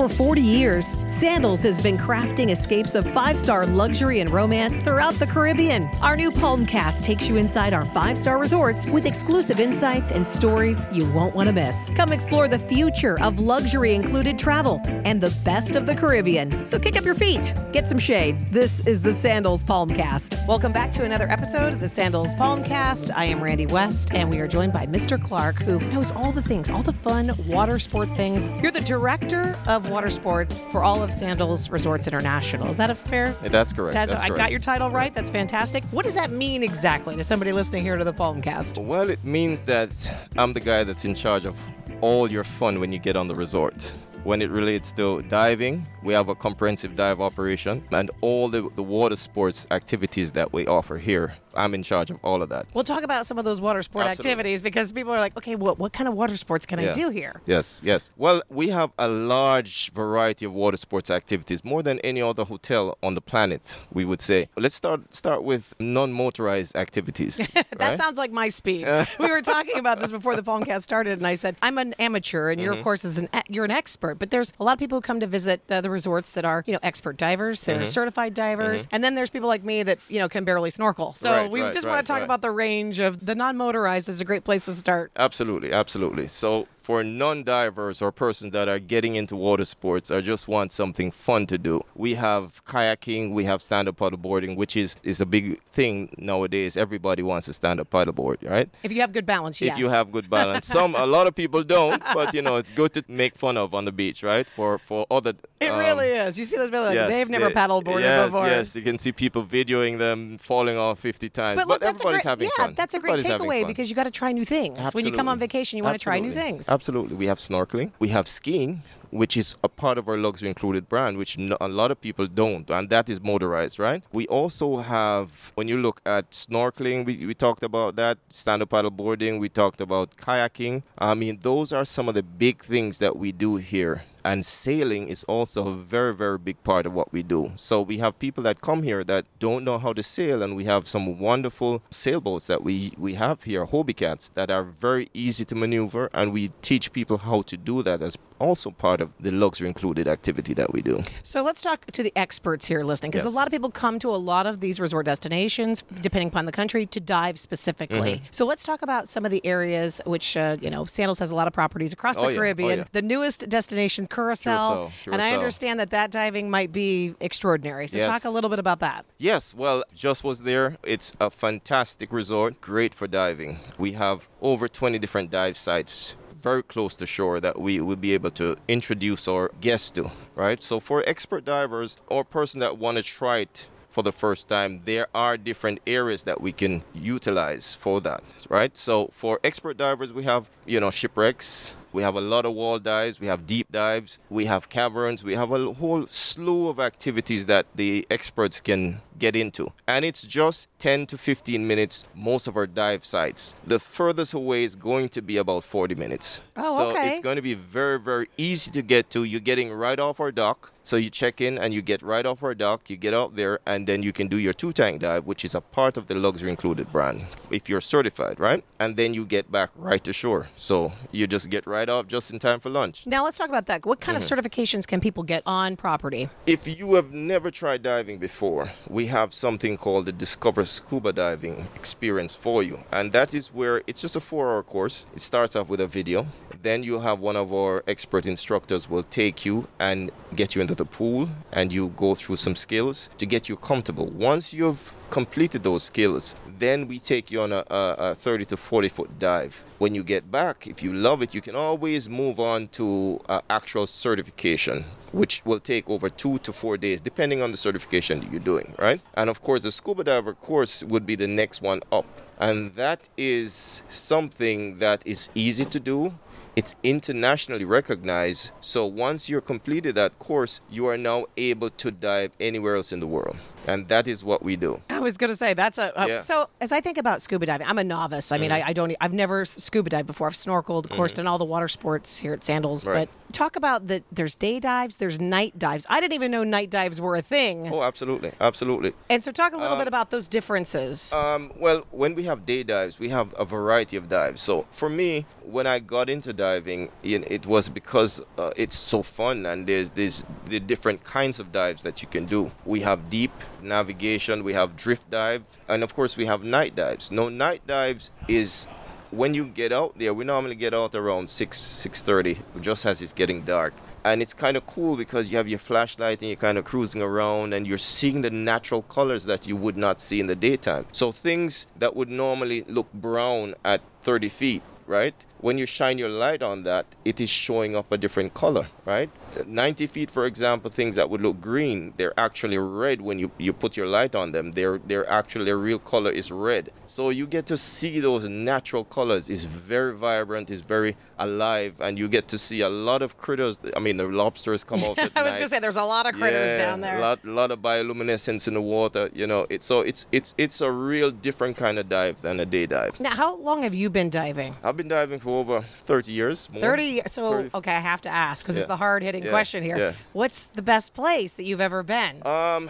For 0.00 0.08
40 0.08 0.40
years, 0.40 0.94
Sandals 1.20 1.60
has 1.64 1.78
been 1.82 1.98
crafting 1.98 2.50
escapes 2.50 2.94
of 2.94 3.06
five 3.12 3.36
star 3.36 3.66
luxury 3.66 4.20
and 4.20 4.30
romance 4.30 4.72
throughout 4.76 5.12
the 5.16 5.26
Caribbean. 5.26 5.84
Our 6.00 6.16
new 6.16 6.30
Palmcast 6.30 7.02
takes 7.02 7.28
you 7.28 7.36
inside 7.36 7.74
our 7.74 7.84
five 7.84 8.16
star 8.16 8.38
resorts 8.38 8.86
with 8.86 9.04
exclusive 9.04 9.60
insights 9.60 10.12
and 10.12 10.26
stories 10.26 10.88
you 10.90 11.04
won't 11.10 11.34
want 11.34 11.48
to 11.48 11.52
miss. 11.52 11.90
Come 11.94 12.10
explore 12.14 12.48
the 12.48 12.58
future 12.58 13.20
of 13.20 13.38
luxury 13.38 13.94
included 13.94 14.38
travel 14.38 14.80
and 14.86 15.20
the 15.20 15.28
best 15.44 15.76
of 15.76 15.84
the 15.84 15.94
Caribbean. 15.94 16.64
So 16.64 16.78
kick 16.78 16.96
up 16.96 17.04
your 17.04 17.14
feet, 17.14 17.54
get 17.70 17.86
some 17.86 17.98
shade. 17.98 18.40
This 18.50 18.80
is 18.86 19.02
the 19.02 19.12
Sandals 19.12 19.62
Palmcast. 19.62 20.48
Welcome 20.48 20.72
back 20.72 20.90
to 20.92 21.04
another 21.04 21.28
episode 21.28 21.74
of 21.74 21.80
the 21.80 21.88
Sandals 21.90 22.34
Palmcast. 22.34 23.10
I 23.14 23.26
am 23.26 23.42
Randy 23.42 23.66
West, 23.66 24.14
and 24.14 24.30
we 24.30 24.38
are 24.38 24.48
joined 24.48 24.72
by 24.72 24.86
Mr. 24.86 25.22
Clark, 25.22 25.56
who 25.56 25.80
knows 25.90 26.12
all 26.12 26.32
the 26.32 26.40
things, 26.40 26.70
all 26.70 26.82
the 26.82 26.94
fun 26.94 27.32
water 27.46 27.78
sport 27.78 28.08
things. 28.16 28.42
You're 28.62 28.72
the 28.72 28.80
director 28.80 29.54
of 29.68 29.90
water 29.90 30.08
sports 30.08 30.62
for 30.72 30.82
all 30.82 31.02
of 31.02 31.09
Sandals 31.10 31.70
Resorts 31.70 32.06
International. 32.06 32.68
Is 32.68 32.76
that 32.76 32.90
a 32.90 32.94
fair? 32.94 33.36
That's 33.42 33.72
correct. 33.72 33.94
That's, 33.94 34.10
That's 34.12 34.22
I 34.22 34.28
correct. 34.28 34.38
got 34.38 34.50
your 34.50 34.60
title 34.60 34.90
right. 34.90 35.14
That's 35.14 35.30
fantastic. 35.30 35.84
What 35.90 36.04
does 36.04 36.14
that 36.14 36.30
mean 36.30 36.62
exactly 36.62 37.16
to 37.16 37.24
somebody 37.24 37.52
listening 37.52 37.82
here 37.82 37.96
to 37.96 38.04
the 38.04 38.12
Palmcast? 38.12 38.82
Well, 38.82 39.10
it 39.10 39.22
means 39.24 39.60
that 39.62 39.90
I'm 40.36 40.52
the 40.52 40.60
guy 40.60 40.84
that's 40.84 41.04
in 41.04 41.14
charge 41.14 41.44
of 41.44 41.58
all 42.00 42.30
your 42.30 42.44
fun 42.44 42.80
when 42.80 42.92
you 42.92 42.98
get 42.98 43.16
on 43.16 43.28
the 43.28 43.34
resort. 43.34 43.92
When 44.22 44.42
it 44.42 44.50
relates 44.50 44.92
to 44.92 45.22
diving, 45.22 45.86
we 46.04 46.12
have 46.12 46.28
a 46.28 46.34
comprehensive 46.34 46.94
dive 46.94 47.22
operation 47.22 47.82
and 47.90 48.10
all 48.20 48.48
the, 48.48 48.68
the 48.76 48.82
water 48.82 49.16
sports 49.16 49.66
activities 49.70 50.32
that 50.32 50.52
we 50.52 50.66
offer 50.66 50.98
here. 50.98 51.34
I'm 51.54 51.74
in 51.74 51.82
charge 51.82 52.10
of 52.10 52.18
all 52.22 52.42
of 52.42 52.48
that. 52.50 52.66
We'll 52.74 52.84
talk 52.84 53.02
about 53.02 53.26
some 53.26 53.38
of 53.38 53.44
those 53.44 53.60
water 53.60 53.82
sport 53.82 54.06
Absolutely. 54.06 54.30
activities 54.30 54.62
because 54.62 54.92
people 54.92 55.12
are 55.12 55.18
like, 55.18 55.36
okay, 55.36 55.54
what 55.56 55.78
what 55.78 55.92
kind 55.92 56.08
of 56.08 56.14
water 56.14 56.36
sports 56.36 56.66
can 56.66 56.78
I 56.78 56.92
do 56.92 57.10
here? 57.10 57.40
Yes, 57.46 57.80
yes. 57.84 58.10
Well, 58.16 58.42
we 58.50 58.68
have 58.70 58.90
a 58.98 59.08
large 59.08 59.90
variety 59.92 60.44
of 60.46 60.52
water 60.52 60.76
sports 60.76 61.10
activities, 61.10 61.64
more 61.64 61.82
than 61.82 61.98
any 62.00 62.22
other 62.22 62.44
hotel 62.44 62.96
on 63.02 63.14
the 63.14 63.20
planet, 63.20 63.76
we 63.92 64.04
would 64.04 64.20
say. 64.20 64.48
Let's 64.56 64.74
start 64.74 65.00
start 65.14 65.42
with 65.44 65.74
non-motorized 65.80 66.76
activities. 66.76 67.40
That 67.80 67.90
right? 67.90 67.98
sounds 67.98 68.18
like 68.18 68.30
my 68.32 68.48
speed. 68.50 68.86
we 69.18 69.30
were 69.30 69.40
talking 69.40 69.78
about 69.78 70.00
this 70.00 70.10
before 70.10 70.36
the 70.36 70.42
podcast 70.42 70.82
started, 70.82 71.14
and 71.18 71.26
I 71.26 71.34
said 71.34 71.56
I'm 71.62 71.78
an 71.78 71.94
amateur, 71.98 72.50
and 72.50 72.60
you're 72.60 72.70
Mm-hmm. 72.72 72.78
of 72.80 72.84
course 72.84 73.04
is 73.06 73.16
an 73.18 73.28
you're 73.48 73.64
an 73.64 73.70
expert. 73.70 74.16
But 74.18 74.30
there's 74.30 74.52
a 74.60 74.64
lot 74.64 74.74
of 74.74 74.78
people 74.78 74.98
who 74.98 75.02
come 75.02 75.18
to 75.20 75.26
visit 75.26 75.62
uh, 75.70 75.80
the 75.80 75.88
resorts 75.90 76.30
that 76.32 76.44
are 76.44 76.62
you 76.66 76.72
know 76.74 76.78
expert 76.82 77.16
divers, 77.16 77.62
they're 77.62 77.76
Mm-hmm. 77.76 77.84
certified 77.86 78.34
divers, 78.34 78.86
and 78.92 79.02
then 79.02 79.14
there's 79.14 79.30
people 79.30 79.48
like 79.48 79.64
me 79.64 79.82
that 79.82 79.98
you 80.08 80.18
know 80.18 80.28
can 80.28 80.44
barely 80.44 80.70
snorkel. 80.70 81.14
So 81.14 81.30
Right, 81.30 81.39
we 81.48 81.62
right, 81.62 81.72
just 81.72 81.86
want 81.86 82.04
to 82.04 82.10
talk 82.10 82.18
right. 82.18 82.24
about 82.24 82.42
the 82.42 82.50
range 82.50 82.98
of 82.98 83.24
the 83.24 83.34
non-motorized 83.34 84.08
is 84.08 84.20
a 84.20 84.24
great 84.24 84.44
place 84.44 84.64
to 84.66 84.74
start. 84.74 85.12
Absolutely, 85.16 85.72
absolutely. 85.72 86.26
So 86.26 86.66
for 86.82 87.04
non-divers 87.04 88.02
or 88.02 88.10
persons 88.12 88.52
that 88.52 88.68
are 88.68 88.78
getting 88.78 89.16
into 89.16 89.36
water 89.36 89.64
sports 89.64 90.10
or 90.10 90.22
just 90.22 90.48
want 90.48 90.72
something 90.72 91.10
fun 91.10 91.46
to 91.46 91.58
do, 91.58 91.82
we 91.94 92.14
have 92.14 92.64
kayaking, 92.64 93.32
we 93.32 93.44
have 93.44 93.62
stand-up 93.62 93.96
paddleboarding, 93.96 94.56
which 94.56 94.76
is 94.76 94.96
is 95.02 95.20
a 95.20 95.26
big 95.26 95.60
thing 95.64 96.08
nowadays. 96.18 96.76
Everybody 96.76 97.22
wants 97.22 97.46
to 97.46 97.52
stand-up 97.52 97.90
paddleboard, 97.90 98.48
right? 98.48 98.68
If 98.82 98.92
you 98.92 99.00
have 99.02 99.12
good 99.12 99.26
balance, 99.26 99.60
yes. 99.60 99.74
If 99.74 99.78
you 99.78 99.88
have 99.88 100.10
good 100.10 100.28
balance. 100.30 100.66
Some 100.78 100.94
a 100.94 101.06
lot 101.06 101.26
of 101.26 101.34
people 101.34 101.62
don't, 101.62 102.02
but 102.14 102.34
you 102.34 102.42
know, 102.42 102.56
it's 102.56 102.70
good 102.70 102.92
to 102.94 103.04
make 103.08 103.34
fun 103.36 103.56
of 103.56 103.74
on 103.74 103.84
the 103.84 103.92
beach, 103.92 104.22
right? 104.22 104.48
For 104.48 104.78
for 104.78 105.06
other 105.10 105.34
It 105.60 105.70
um, 105.70 105.78
really 105.78 106.08
is. 106.08 106.38
You 106.38 106.44
see 106.44 106.56
those 106.56 106.70
people 106.70 106.84
like 106.84 106.94
yes, 106.94 107.10
they've 107.10 107.28
never 107.28 107.48
they- 107.48 107.54
paddleboarded 107.54 108.00
yes, 108.02 108.26
before. 108.26 108.46
Yes, 108.46 108.76
you 108.76 108.82
can 108.82 108.98
see 108.98 109.12
people 109.12 109.44
videoing 109.44 109.98
them 109.98 110.38
falling 110.38 110.76
off 110.78 110.98
50 111.00 111.28
times. 111.28 111.60
But 111.60 111.68
look, 111.68 111.82
a 111.82 111.88
everybody's 111.88 112.22
great, 112.22 112.30
having 112.30 112.50
yeah, 112.56 112.64
fun. 112.64 112.74
that's 112.74 112.94
a 112.94 112.98
great 112.98 113.18
Everybody's 113.24 113.64
takeaway 113.64 113.66
because 113.66 113.90
you 113.90 113.96
got 113.96 114.04
to 114.04 114.10
try 114.10 114.32
new 114.32 114.44
things. 114.44 114.78
When 114.92 115.04
you 115.06 115.12
come 115.12 115.28
on 115.28 115.38
vacation, 115.38 115.76
you 115.76 115.84
want 115.84 115.98
to 115.98 116.02
try 116.02 116.18
new 116.20 116.32
things. 116.32 116.68
Absolutely. 116.70 117.16
We 117.16 117.26
have 117.26 117.38
snorkeling. 117.38 117.90
We 117.98 118.08
have 118.08 118.28
skiing, 118.28 118.82
which 119.10 119.36
is 119.36 119.54
a 119.64 119.68
part 119.68 119.98
of 119.98 120.08
our 120.08 120.16
luxury 120.16 120.48
included 120.48 120.88
brand, 120.88 121.18
which 121.18 121.36
a 121.36 121.68
lot 121.68 121.90
of 121.90 122.00
people 122.00 122.26
don't, 122.26 122.70
and 122.70 122.88
that 122.90 123.08
is 123.08 123.20
motorized, 123.20 123.78
right? 123.78 124.02
We 124.12 124.26
also 124.28 124.76
have, 124.78 125.52
when 125.56 125.68
you 125.68 125.78
look 125.78 126.00
at 126.06 126.30
snorkeling, 126.30 127.04
we, 127.04 127.26
we 127.26 127.34
talked 127.34 127.64
about 127.64 127.96
that, 127.96 128.18
stand 128.28 128.62
up 128.62 128.70
paddle 128.70 128.90
boarding, 128.90 129.38
we 129.38 129.48
talked 129.48 129.80
about 129.80 130.16
kayaking. 130.16 130.82
I 130.96 131.14
mean, 131.14 131.40
those 131.42 131.72
are 131.72 131.84
some 131.84 132.08
of 132.08 132.14
the 132.14 132.22
big 132.22 132.62
things 132.62 132.98
that 132.98 133.16
we 133.16 133.32
do 133.32 133.56
here. 133.56 134.04
And 134.24 134.44
sailing 134.44 135.08
is 135.08 135.24
also 135.24 135.68
a 135.68 135.74
very, 135.74 136.14
very 136.14 136.38
big 136.38 136.62
part 136.64 136.86
of 136.86 136.92
what 136.92 137.12
we 137.12 137.22
do. 137.22 137.52
So 137.56 137.80
we 137.80 137.98
have 137.98 138.18
people 138.18 138.42
that 138.44 138.60
come 138.60 138.82
here 138.82 139.02
that 139.04 139.24
don't 139.38 139.64
know 139.64 139.78
how 139.78 139.92
to 139.92 140.02
sail, 140.02 140.42
and 140.42 140.56
we 140.56 140.64
have 140.64 140.86
some 140.86 141.18
wonderful 141.18 141.82
sailboats 141.90 142.46
that 142.48 142.62
we, 142.62 142.92
we 142.98 143.14
have 143.14 143.42
here, 143.44 143.66
Hobie 143.66 143.96
Cats, 143.96 144.28
that 144.30 144.50
are 144.50 144.62
very 144.64 145.08
easy 145.14 145.44
to 145.46 145.54
maneuver, 145.54 146.10
and 146.12 146.32
we 146.32 146.48
teach 146.62 146.92
people 146.92 147.18
how 147.18 147.42
to 147.42 147.56
do 147.56 147.82
that 147.82 148.02
as 148.02 148.16
also 148.38 148.70
part 148.70 149.02
of 149.02 149.10
the 149.20 149.30
luxury 149.30 149.68
included 149.68 150.08
activity 150.08 150.54
that 150.54 150.72
we 150.72 150.80
do. 150.80 151.02
So 151.22 151.42
let's 151.42 151.60
talk 151.60 151.84
to 151.92 152.02
the 152.02 152.10
experts 152.16 152.66
here 152.66 152.82
listening 152.84 153.10
because 153.10 153.24
Yes. 153.26 153.32
a 153.32 153.36
lot 153.36 153.46
of 153.46 153.50
people 153.52 153.70
come 153.70 153.98
to 153.98 154.08
a 154.08 154.16
lot 154.16 154.46
of 154.46 154.60
these 154.60 154.80
resort 154.80 155.04
destinations, 155.04 155.84
depending 156.00 156.28
upon 156.28 156.46
the 156.46 156.52
country, 156.52 156.86
to 156.86 157.00
dive 157.00 157.38
specifically. 157.38 158.14
Mm-hmm. 158.14 158.24
So 158.30 158.46
let's 158.46 158.64
talk 158.64 158.80
about 158.80 159.08
some 159.08 159.26
of 159.26 159.30
the 159.30 159.44
areas 159.44 160.00
which, 160.06 160.38
uh, 160.38 160.56
you 160.62 160.70
know, 160.70 160.86
Sandals 160.86 161.18
has 161.18 161.30
a 161.30 161.34
lot 161.34 161.48
of 161.48 161.52
properties 161.52 161.92
across 161.92 162.16
the 162.16 162.22
Oh, 162.22 162.28
yeah. 162.28 162.36
Oh, 162.36 162.40
Caribbean. 162.40 162.78
yeah. 162.78 162.84
The 162.92 163.02
newest 163.02 163.46
destination, 163.50 164.06
Curacao. 164.10 164.90
Curacao. 165.02 165.12
And 165.12 165.22
I 165.22 165.32
understand 165.34 165.80
that 165.80 165.90
that 165.90 166.10
diving 166.10 166.50
might 166.50 166.72
be 166.72 167.14
extraordinary. 167.20 167.88
So 167.88 167.98
Yes. 167.98 168.06
talk 168.06 168.24
a 168.24 168.30
little 168.30 168.50
bit 168.50 168.58
about 168.58 168.80
that. 168.80 169.04
Yes, 169.18 169.54
well, 169.54 169.82
just 169.94 170.24
was 170.24 170.42
there. 170.42 170.76
It's 170.82 171.14
a 171.20 171.30
fantastic 171.30 172.12
resort, 172.12 172.60
great 172.60 172.94
for 172.94 173.06
diving. 173.06 173.60
We 173.78 173.92
have 173.92 174.28
over 174.42 174.68
20 174.68 174.98
different 174.98 175.30
dive 175.30 175.56
sites 175.56 176.14
very 176.42 176.62
close 176.62 176.94
to 176.94 177.06
shore 177.06 177.38
that 177.40 177.60
we 177.60 177.80
will 177.80 177.96
be 177.96 178.14
able 178.14 178.30
to 178.30 178.56
introduce 178.66 179.28
our 179.28 179.50
guests 179.60 179.90
to, 179.90 180.10
right? 180.34 180.62
So 180.62 180.80
for 180.80 181.04
expert 181.06 181.44
divers 181.44 181.98
or 182.08 182.24
person 182.24 182.60
that 182.60 182.78
want 182.78 182.96
to 182.96 183.02
try 183.02 183.38
it 183.40 183.68
for 183.90 184.02
the 184.02 184.12
first 184.12 184.48
time, 184.48 184.80
there 184.84 185.08
are 185.14 185.36
different 185.36 185.80
areas 185.86 186.22
that 186.22 186.40
we 186.40 186.52
can 186.52 186.82
utilize 186.94 187.74
for 187.74 188.00
that, 188.00 188.22
right? 188.48 188.74
So 188.76 189.08
for 189.12 189.38
expert 189.44 189.76
divers, 189.76 190.12
we 190.12 190.22
have, 190.24 190.48
you 190.64 190.80
know, 190.80 190.90
shipwrecks, 190.90 191.76
we 191.92 192.02
have 192.02 192.14
a 192.14 192.20
lot 192.20 192.46
of 192.46 192.54
wall 192.54 192.78
dives, 192.78 193.20
we 193.20 193.26
have 193.26 193.46
deep 193.46 193.70
dives, 193.72 194.18
we 194.28 194.46
have 194.46 194.68
caverns, 194.68 195.24
we 195.24 195.34
have 195.34 195.50
a 195.52 195.72
whole 195.74 196.06
slew 196.06 196.68
of 196.68 196.78
activities 196.78 197.46
that 197.46 197.66
the 197.74 198.06
experts 198.10 198.60
can 198.60 199.00
get 199.20 199.36
into. 199.36 199.72
And 199.86 200.04
it's 200.04 200.22
just 200.22 200.68
10 200.80 201.06
to 201.06 201.18
15 201.18 201.64
minutes, 201.66 202.04
most 202.14 202.48
of 202.48 202.56
our 202.56 202.66
dive 202.66 203.04
sites. 203.04 203.54
The 203.66 203.78
furthest 203.78 204.34
away 204.34 204.64
is 204.64 204.74
going 204.74 205.10
to 205.10 205.22
be 205.22 205.36
about 205.36 205.62
40 205.62 205.94
minutes. 205.94 206.40
Oh, 206.56 206.78
so 206.78 206.90
okay. 206.90 207.10
it's 207.10 207.20
going 207.20 207.36
to 207.36 207.42
be 207.42 207.54
very, 207.54 208.00
very 208.00 208.28
easy 208.36 208.70
to 208.72 208.82
get 208.82 209.10
to. 209.10 209.24
You're 209.24 209.40
getting 209.40 209.72
right 209.72 210.00
off 210.00 210.18
our 210.18 210.32
dock. 210.32 210.72
So 210.82 210.96
you 210.96 211.10
check 211.10 211.40
in 211.40 211.58
and 211.58 211.72
you 211.74 211.82
get 211.82 212.02
right 212.02 212.24
off 212.24 212.42
our 212.42 212.54
dock, 212.54 212.88
you 212.88 212.96
get 212.96 213.12
out 213.12 213.36
there, 213.36 213.60
and 213.66 213.86
then 213.86 214.02
you 214.02 214.12
can 214.12 214.28
do 214.28 214.38
your 214.38 214.54
two 214.54 214.72
tank 214.72 215.02
dive, 215.02 215.26
which 215.26 215.44
is 215.44 215.54
a 215.54 215.60
part 215.60 215.96
of 215.98 216.06
the 216.06 216.14
luxury 216.14 216.50
included 216.50 216.90
brand, 216.90 217.26
if 217.50 217.68
you're 217.68 217.82
certified, 217.82 218.40
right? 218.40 218.64
And 218.80 218.96
then 218.96 219.12
you 219.12 219.26
get 219.26 219.52
back 219.52 219.70
right 219.76 220.02
to 220.02 220.12
shore. 220.12 220.48
So 220.56 220.92
you 221.12 221.26
just 221.26 221.50
get 221.50 221.66
right 221.66 221.79
off 221.88 222.06
just 222.06 222.30
in 222.32 222.38
time 222.38 222.60
for 222.60 222.68
lunch. 222.70 223.06
Now 223.06 223.24
let's 223.24 223.38
talk 223.38 223.48
about 223.48 223.66
that. 223.66 223.86
What 223.86 224.00
kind 224.00 224.18
Mm-hmm. 224.18 224.34
of 224.34 224.44
certifications 224.44 224.86
can 224.86 225.00
people 225.00 225.22
get 225.22 225.42
on 225.46 225.76
property? 225.76 226.28
If 226.46 226.66
you 226.66 226.94
have 226.96 227.12
never 227.12 227.50
tried 227.50 227.82
diving 227.82 228.18
before, 228.18 228.70
we 228.88 229.06
have 229.06 229.32
something 229.32 229.76
called 229.76 230.06
the 230.06 230.12
Discover 230.12 230.64
Scuba 230.64 231.12
Diving 231.12 231.68
experience 231.76 232.34
for 232.34 232.62
you. 232.62 232.80
And 232.92 233.12
that 233.12 233.32
is 233.34 233.54
where 233.54 233.82
it's 233.86 234.00
just 234.02 234.16
a 234.16 234.20
four 234.20 234.50
hour 234.50 234.62
course. 234.62 235.06
It 235.14 235.20
starts 235.22 235.54
off 235.56 235.68
with 235.68 235.80
a 235.80 235.86
video. 235.86 236.26
Then 236.62 236.82
you 236.82 237.00
have 237.00 237.20
one 237.20 237.36
of 237.36 237.54
our 237.54 237.82
expert 237.88 238.26
instructors 238.26 238.88
will 238.90 239.02
take 239.04 239.46
you 239.46 239.66
and 239.78 240.10
get 240.36 240.54
you 240.54 240.60
into 240.60 240.74
the 240.74 240.84
pool 240.84 241.26
and 241.52 241.72
you 241.72 241.88
go 241.96 242.14
through 242.14 242.36
some 242.36 242.54
skills 242.54 243.08
to 243.16 243.24
get 243.24 243.48
you 243.48 243.56
comfortable. 243.56 244.06
Once 244.08 244.52
you've 244.52 244.94
completed 245.08 245.62
those 245.62 245.84
skills, 245.84 246.36
then 246.58 246.86
we 246.86 246.98
take 246.98 247.30
you 247.30 247.40
on 247.40 247.52
a, 247.52 247.64
a, 247.70 247.96
a 247.98 248.14
30 248.14 248.44
to 248.44 248.56
40 248.58 248.88
foot 248.90 249.18
dive. 249.18 249.64
When 249.78 249.94
you 249.94 250.04
get 250.04 250.30
back, 250.30 250.66
if 250.66 250.82
you 250.82 250.92
love 250.92 251.22
it, 251.22 251.32
you 251.32 251.40
can 251.40 251.56
always 251.56 252.10
move 252.10 252.38
on 252.38 252.68
to 252.68 253.18
uh, 253.30 253.40
actual 253.48 253.86
certification, 253.86 254.84
which 255.12 255.42
will 255.46 255.60
take 255.60 255.88
over 255.88 256.10
two 256.10 256.38
to 256.40 256.52
four 256.52 256.76
days, 256.76 257.00
depending 257.00 257.40
on 257.40 257.52
the 257.52 257.56
certification 257.56 258.20
that 258.20 258.30
you're 258.30 258.38
doing, 258.38 258.74
right? 258.78 259.00
And 259.14 259.30
of 259.30 259.40
course, 259.40 259.62
the 259.62 259.72
scuba 259.72 260.04
diver 260.04 260.34
course 260.34 260.84
would 260.84 261.06
be 261.06 261.14
the 261.14 261.26
next 261.26 261.62
one 261.62 261.80
up. 261.90 262.06
And 262.38 262.74
that 262.74 263.08
is 263.16 263.82
something 263.88 264.78
that 264.78 265.02
is 265.06 265.30
easy 265.34 265.64
to 265.64 265.80
do. 265.80 266.12
It's 266.56 266.74
internationally 266.82 267.64
recognized. 267.64 268.50
So 268.60 268.84
once 268.84 269.28
you're 269.28 269.40
completed 269.40 269.94
that 269.94 270.18
course, 270.18 270.60
you 270.68 270.86
are 270.86 270.98
now 270.98 271.26
able 271.36 271.70
to 271.70 271.90
dive 271.92 272.32
anywhere 272.40 272.74
else 272.74 272.92
in 272.92 272.98
the 272.98 273.06
world. 273.06 273.36
And 273.70 273.86
that 273.88 274.08
is 274.08 274.24
what 274.24 274.42
we 274.42 274.56
do. 274.56 274.82
I 274.90 274.98
was 274.98 275.16
going 275.16 275.30
to 275.30 275.36
say 275.36 275.54
that's 275.54 275.78
a. 275.78 275.92
Yeah. 275.96 276.18
So 276.18 276.50
as 276.60 276.72
I 276.72 276.80
think 276.80 276.98
about 276.98 277.22
scuba 277.22 277.46
diving, 277.46 277.66
I'm 277.66 277.78
a 277.78 277.84
novice. 277.84 278.32
I 278.32 278.38
mean, 278.38 278.50
I, 278.50 278.68
I 278.68 278.72
don't. 278.72 278.94
I've 279.00 279.12
never 279.12 279.44
scuba 279.44 279.90
dived 279.90 280.06
before. 280.06 280.26
I've 280.26 280.34
snorkeled, 280.34 280.90
of 280.90 280.90
course, 280.90 281.12
done 281.12 281.26
all 281.26 281.38
the 281.38 281.44
water 281.44 281.68
sports 281.68 282.18
here 282.18 282.32
at 282.32 282.42
Sandals. 282.42 282.84
Right. 282.84 283.08
But 283.08 283.32
talk 283.32 283.56
about 283.56 283.86
that 283.86 284.02
there's 284.10 284.34
day 284.34 284.60
dives, 284.60 284.96
there's 284.96 285.20
night 285.20 285.58
dives. 285.58 285.86
I 285.88 286.00
didn't 286.00 286.14
even 286.14 286.30
know 286.30 286.44
night 286.44 286.70
dives 286.70 287.00
were 287.00 287.16
a 287.16 287.22
thing. 287.22 287.72
Oh, 287.72 287.82
absolutely, 287.82 288.32
absolutely. 288.40 288.92
And 289.08 289.22
so 289.22 289.30
talk 289.30 289.52
a 289.52 289.56
little 289.56 289.76
bit 289.76 289.88
about 289.88 290.10
those 290.10 290.28
differences. 290.28 291.12
Um, 291.12 291.52
well, 291.56 291.86
when 291.90 292.14
we 292.14 292.24
have 292.24 292.44
day 292.44 292.62
dives, 292.62 292.98
we 292.98 293.08
have 293.10 293.34
a 293.38 293.44
variety 293.44 293.96
of 293.96 294.08
dives. 294.08 294.42
So 294.42 294.66
for 294.70 294.88
me, 294.90 295.26
when 295.44 295.66
I 295.66 295.78
got 295.78 296.10
into 296.10 296.32
diving, 296.32 296.90
it 297.02 297.46
was 297.46 297.68
because 297.68 298.20
uh, 298.38 298.50
it's 298.56 298.76
so 298.76 299.02
fun 299.02 299.46
and 299.46 299.66
there's 299.66 299.92
there's 299.92 300.26
the 300.46 300.60
different 300.60 301.04
kinds 301.04 301.40
of 301.40 301.52
dives 301.52 301.82
that 301.82 302.02
you 302.02 302.08
can 302.08 302.24
do. 302.26 302.50
We 302.64 302.80
have 302.80 303.10
deep 303.10 303.32
navigation, 303.62 304.44
we 304.44 304.52
have 304.54 304.76
drift 304.76 305.10
dive, 305.10 305.42
and 305.68 305.82
of 305.82 305.94
course 305.94 306.16
we 306.16 306.26
have 306.26 306.42
night 306.42 306.74
dives. 306.74 307.10
No, 307.10 307.28
night 307.28 307.66
dives 307.66 308.12
is 308.28 308.66
when 309.10 309.34
you 309.34 309.44
get 309.44 309.72
out 309.72 309.98
there, 309.98 310.14
we 310.14 310.24
normally 310.24 310.54
get 310.54 310.72
out 310.72 310.94
around 310.94 311.28
6, 311.28 311.58
6.30, 311.58 312.38
just 312.60 312.86
as 312.86 313.02
it's 313.02 313.12
getting 313.12 313.42
dark. 313.42 313.74
And 314.04 314.22
it's 314.22 314.32
kind 314.32 314.56
of 314.56 314.66
cool 314.66 314.96
because 314.96 315.30
you 315.30 315.36
have 315.36 315.48
your 315.48 315.58
flashlight 315.58 316.20
and 316.20 316.28
you're 316.28 316.36
kind 316.36 316.56
of 316.56 316.64
cruising 316.64 317.02
around 317.02 317.52
and 317.52 317.66
you're 317.66 317.76
seeing 317.76 318.22
the 318.22 318.30
natural 318.30 318.82
colors 318.82 319.24
that 319.24 319.46
you 319.46 319.56
would 319.56 319.76
not 319.76 320.00
see 320.00 320.20
in 320.20 320.26
the 320.26 320.36
daytime. 320.36 320.86
So 320.92 321.12
things 321.12 321.66
that 321.78 321.94
would 321.96 322.08
normally 322.08 322.62
look 322.62 322.90
brown 322.94 323.54
at 323.64 323.82
30 324.02 324.28
feet, 324.28 324.62
right? 324.86 325.14
When 325.40 325.56
you 325.56 325.66
shine 325.66 325.96
your 325.96 326.08
light 326.08 326.42
on 326.42 326.64
that, 326.64 326.86
it 327.04 327.20
is 327.20 327.30
showing 327.30 327.74
up 327.74 327.90
a 327.92 327.98
different 327.98 328.34
color, 328.34 328.68
right? 328.84 329.10
90 329.46 329.86
feet, 329.86 330.10
for 330.10 330.26
example, 330.26 330.70
things 330.70 330.96
that 330.96 331.08
would 331.08 331.22
look 331.22 331.40
green, 331.40 331.94
they're 331.96 332.18
actually 332.18 332.58
red 332.58 333.00
when 333.00 333.18
you, 333.18 333.30
you 333.38 333.52
put 333.52 333.76
your 333.76 333.86
light 333.86 334.14
on 334.14 334.32
them. 334.32 334.52
They're, 334.52 334.78
they're 334.78 335.08
actually, 335.10 335.46
their 335.46 335.58
real 335.58 335.78
color 335.78 336.10
is 336.10 336.30
red. 336.30 336.70
So 336.86 337.10
you 337.10 337.26
get 337.26 337.46
to 337.46 337.56
see 337.56 338.00
those 338.00 338.28
natural 338.28 338.84
colors. 338.84 339.30
It's 339.30 339.44
very 339.44 339.94
vibrant, 339.96 340.50
it's 340.50 340.60
very 340.60 340.96
alive, 341.18 341.80
and 341.80 341.98
you 341.98 342.08
get 342.08 342.28
to 342.28 342.38
see 342.38 342.60
a 342.60 342.68
lot 342.68 343.02
of 343.02 343.16
critters. 343.18 343.58
I 343.74 343.80
mean, 343.80 343.96
the 343.96 344.08
lobsters 344.08 344.64
come 344.64 344.82
out 344.84 344.98
I 345.16 345.22
was 345.22 345.32
going 345.32 345.44
to 345.44 345.48
say, 345.48 345.58
there's 345.58 345.76
a 345.76 345.84
lot 345.84 346.06
of 346.06 346.14
critters 346.14 346.50
yeah, 346.50 346.56
down 346.56 346.80
there. 346.80 346.98
A 346.98 347.00
lot, 347.00 347.24
lot 347.24 347.50
of 347.50 347.60
bioluminescence 347.60 348.48
in 348.48 348.54
the 348.54 348.60
water, 348.60 349.08
you 349.14 349.26
know. 349.26 349.46
It, 349.48 349.62
so 349.62 349.80
it's, 349.80 350.06
it's, 350.12 350.34
it's 350.36 350.60
a 350.60 350.70
real 350.70 351.10
different 351.10 351.56
kind 351.56 351.78
of 351.78 351.88
dive 351.88 352.20
than 352.22 352.40
a 352.40 352.46
day 352.46 352.66
dive. 352.66 352.98
Now, 353.00 353.14
how 353.14 353.36
long 353.36 353.62
have 353.62 353.74
you 353.74 353.88
been 353.88 354.10
diving? 354.10 354.54
I've 354.62 354.76
been 354.76 354.88
diving 354.88 355.20
for 355.30 355.40
over 355.40 355.64
30 355.84 356.12
years. 356.12 356.48
More. 356.50 356.60
30 356.60 357.02
So, 357.06 357.30
30. 357.30 357.50
okay, 357.54 357.76
I 357.76 357.80
have 357.80 358.00
to 358.02 358.08
ask 358.08 358.44
because 358.44 358.56
yeah. 358.56 358.62
it's 358.62 358.68
the 358.68 358.76
hard 358.76 359.02
hitting 359.02 359.24
yeah. 359.24 359.30
question 359.30 359.62
here. 359.62 359.76
Yeah. 359.78 359.92
What's 360.12 360.46
the 360.48 360.62
best 360.62 360.94
place 360.94 361.32
that 361.32 361.44
you've 361.44 361.60
ever 361.60 361.82
been? 361.82 362.26
Um, 362.26 362.68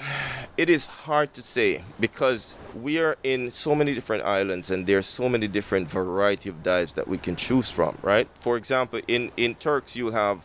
it 0.56 0.68
is 0.68 0.86
hard 0.86 1.32
to 1.34 1.42
say 1.42 1.82
because 1.98 2.54
we 2.74 2.98
are 2.98 3.16
in 3.22 3.50
so 3.50 3.74
many 3.74 3.94
different 3.94 4.24
islands 4.24 4.70
and 4.70 4.86
there's 4.86 5.06
so 5.06 5.28
many 5.28 5.48
different 5.48 5.88
variety 5.88 6.48
of 6.50 6.62
dives 6.62 6.94
that 6.94 7.08
we 7.08 7.18
can 7.18 7.36
choose 7.36 7.70
from, 7.70 7.96
right? 8.02 8.28
For 8.34 8.56
example, 8.56 9.00
in 9.08 9.32
in 9.36 9.54
Turks 9.54 9.96
you 9.96 10.10
have 10.10 10.38